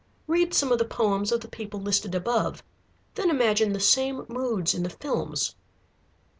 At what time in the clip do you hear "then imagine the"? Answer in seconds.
3.13-3.79